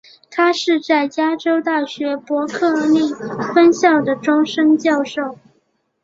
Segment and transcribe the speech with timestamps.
[0.31, 3.13] 他是在加州大学伯克利
[3.53, 5.37] 分校的终身教授。